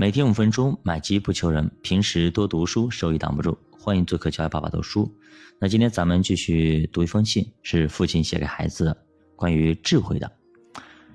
[0.00, 1.70] 每天五分钟，买机不求人。
[1.82, 3.58] 平时多读书，收益挡不住。
[3.78, 5.14] 欢迎做客教育爸爸读书。
[5.58, 8.96] 那今天咱们继续读一封信，是父亲写给孩子的，
[9.36, 10.32] 关于智慧的。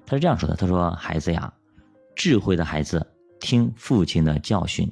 [0.06, 1.52] 他是这样说的：“他说，孩子呀，
[2.16, 3.04] 智慧的孩子
[3.40, 4.88] 听父亲的教训，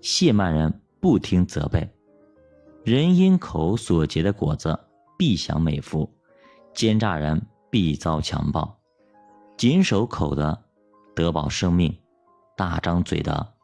[0.00, 1.90] 谢曼人不听责备。
[2.84, 4.78] 人因口所结的果子，
[5.18, 6.08] 必享美福；
[6.72, 8.78] 奸诈人必遭强暴。
[9.56, 10.62] 谨守口的，
[11.12, 11.92] 得保生命。”
[12.56, 13.54] 大张嘴的，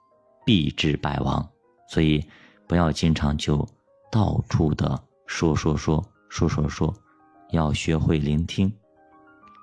[0.45, 1.49] 必致败亡。
[1.89, 2.25] 所以，
[2.67, 3.67] 不要经常就
[4.11, 6.95] 到处的说说说说说说，
[7.51, 8.73] 要学会聆听。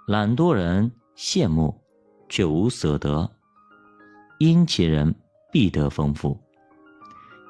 [0.08, 1.80] 懒惰人羡慕，
[2.30, 3.30] 却无所得；
[4.40, 5.14] 殷勤人
[5.52, 6.40] 必得丰富。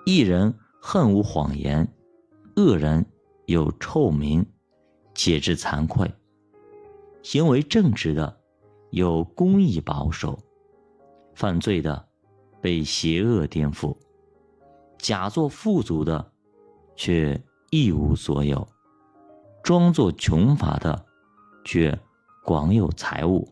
[0.05, 1.87] 一人恨无谎言，
[2.55, 3.05] 恶人
[3.45, 4.45] 有臭名，
[5.13, 6.13] 且知惭愧。
[7.23, 8.37] 行为正直的，
[8.91, 10.37] 有公义保守。
[11.35, 12.07] 犯罪的，
[12.61, 13.95] 被邪恶颠覆；
[14.97, 16.31] 假作富足的，
[16.95, 18.67] 却一无所有；
[19.61, 21.05] 装作穷乏的，
[21.63, 21.99] 却
[22.43, 23.47] 广有财物。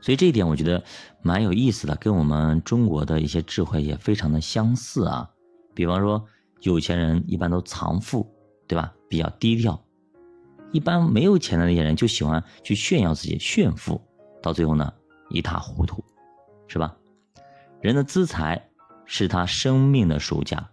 [0.00, 0.84] 所以这一点我觉得
[1.22, 5.28] 蛮有意思的，跟我们中国的一些智慧也非常的相似啊。
[5.74, 6.24] 比方说，
[6.60, 8.32] 有钱人一般都藏富，
[8.66, 8.94] 对吧？
[9.08, 9.82] 比较低调。
[10.70, 14.00] 一般没有钱的那些人就喜欢去炫耀自己，炫富，
[14.42, 14.92] 到最后呢？
[15.28, 16.04] 一塌糊涂，
[16.66, 16.96] 是吧？
[17.80, 18.70] 人的资财
[19.04, 20.68] 是他生命的赎价，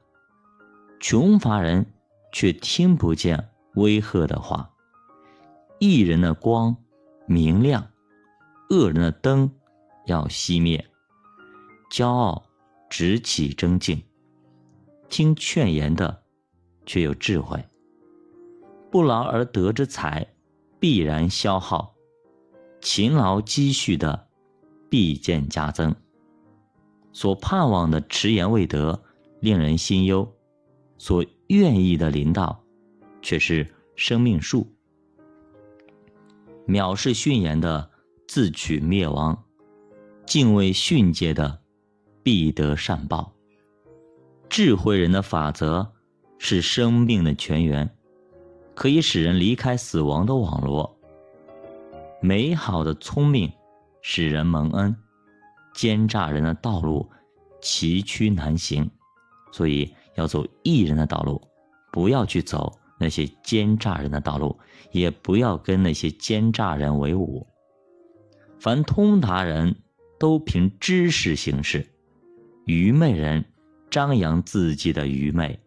[1.00, 1.86] 穷乏人
[2.32, 4.72] 却听不见威吓的话。
[5.80, 6.76] 一人的光
[7.28, 7.92] 明亮，
[8.70, 9.52] 恶人的灯
[10.06, 10.84] 要熄灭。
[11.92, 12.44] 骄傲
[12.90, 14.04] 直起争竞，
[15.10, 16.24] 听劝言的
[16.86, 17.64] 却有智慧。
[18.90, 20.26] 不劳而得之财
[20.80, 21.94] 必然消耗，
[22.82, 24.25] 勤劳积蓄的。
[24.96, 25.94] 必见加增。
[27.12, 29.04] 所盼望的迟延未得，
[29.42, 30.26] 令人心忧；
[30.98, 32.64] 所愿意的临到，
[33.22, 34.66] 却是生命树。
[36.66, 37.90] 藐视训言的，
[38.26, 39.36] 自取灭亡；
[40.26, 41.60] 敬畏训诫的，
[42.24, 43.34] 必得善报。
[44.48, 45.92] 智慧人的法则
[46.38, 47.94] 是生命的泉源，
[48.74, 50.98] 可以使人离开死亡的网络。
[52.22, 53.52] 美好的聪明。
[54.08, 54.96] 使人蒙恩，
[55.74, 57.10] 奸诈人的道路
[57.60, 58.88] 崎岖难行，
[59.52, 61.42] 所以要走义人的道路，
[61.92, 64.60] 不要去走那些奸诈人的道路，
[64.92, 67.48] 也不要跟那些奸诈人为伍。
[68.60, 69.76] 凡通达人
[70.20, 71.88] 都凭知识行事，
[72.68, 73.44] 愚昧人
[73.90, 75.60] 张扬自己的愚昧。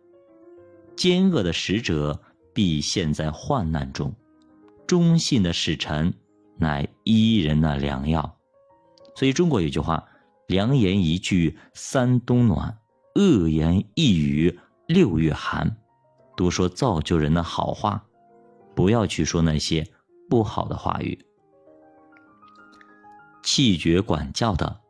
[0.95, 2.23] 奸恶的使者
[2.55, 4.15] 必陷在患难中，
[4.87, 6.15] 忠信的使臣。
[6.59, 8.37] 乃伊人的良药，
[9.15, 10.09] 所以中国有句话
[10.49, 12.79] ：“良言一句三冬暖，
[13.15, 15.77] 恶言一语六月寒。”
[16.37, 18.05] 多说造就人的好话，
[18.75, 19.87] 不要去说那些
[20.29, 21.19] 不好的话语。
[23.43, 24.81] 气绝管教的，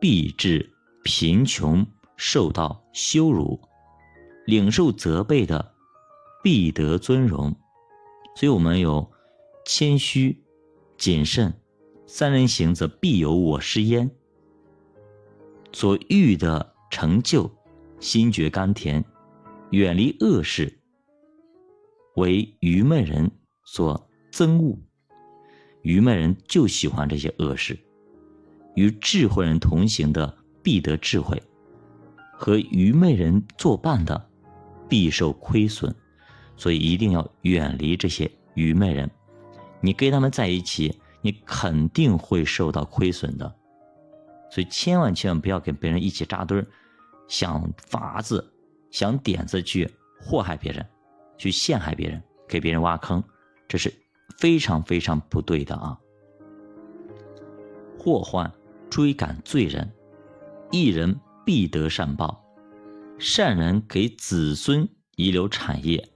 [0.00, 0.72] 必致
[1.04, 1.86] 贫穷，
[2.16, 3.60] 受到羞辱；
[4.46, 5.74] 领受责备的，
[6.42, 7.54] 必得尊荣。
[8.34, 9.12] 所以我们有
[9.64, 10.45] 谦虚。
[11.06, 11.54] 谨慎，
[12.04, 14.10] 三人行则必有我师焉。
[15.72, 17.48] 所欲的成就，
[18.00, 19.04] 心觉甘甜，
[19.70, 20.80] 远离恶事，
[22.16, 23.30] 为愚昧人
[23.62, 24.76] 所憎恶。
[25.82, 27.78] 愚昧人就喜欢这些恶事，
[28.74, 31.40] 与智慧人同行的必得智慧，
[32.32, 34.28] 和愚昧人作伴的
[34.88, 35.94] 必受亏损。
[36.56, 39.08] 所以一定要远离这些愚昧人。
[39.86, 43.54] 你跟他们在一起，你肯定会受到亏损的，
[44.50, 46.66] 所以千万千万不要跟别人一起扎堆儿，
[47.28, 48.52] 想法子、
[48.90, 49.88] 想点子去
[50.20, 50.84] 祸害别人，
[51.38, 53.22] 去陷害别人，给别人挖坑，
[53.68, 53.94] 这是
[54.38, 55.96] 非常非常不对的啊！
[57.96, 58.52] 祸患
[58.90, 59.88] 追赶罪人，
[60.72, 62.44] 一人必得善报，
[63.20, 66.08] 善人给子孙遗留产业，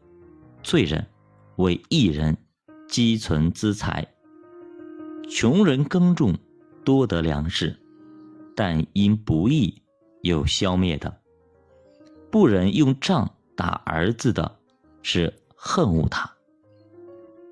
[0.61, 1.06] 罪人
[1.58, 2.37] 为一人。
[2.90, 4.04] 积存资财，
[5.31, 6.37] 穷人耕种
[6.84, 7.78] 多得粮食，
[8.56, 9.81] 但因不义
[10.22, 11.20] 又消灭的。
[12.32, 14.58] 不忍用杖打儿子的，
[15.02, 16.28] 是恨恶他；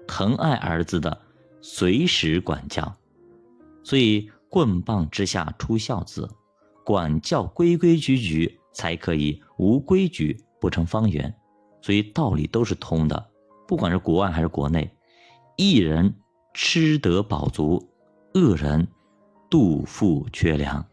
[0.09, 1.17] 疼爱儿子的，
[1.61, 2.93] 随时管教。
[3.85, 6.29] 所以棍棒之下出孝子，
[6.85, 11.33] 管教规规矩矩才可以，无规矩不成方圆。
[11.81, 13.31] 所以道理都是通的，
[13.69, 14.93] 不管是国外还是国内。
[15.61, 16.15] 一人
[16.55, 17.85] 吃得饱足，
[18.35, 18.87] 恶人
[19.51, 20.87] 肚腹缺粮，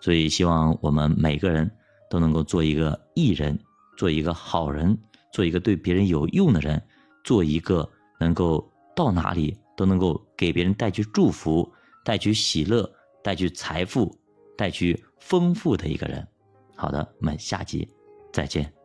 [0.00, 1.70] 所以希望我们每个人
[2.10, 3.56] 都能够做一个艺人，
[3.96, 4.98] 做一个好人，
[5.32, 6.82] 做一个对别人有用的人，
[7.22, 7.88] 做一个
[8.18, 11.72] 能够到哪里都能够给别人带去祝福、
[12.04, 14.12] 带去喜乐、带去财富、
[14.58, 16.26] 带去丰富的一个人。
[16.74, 17.88] 好的，我们下集
[18.32, 18.81] 再见。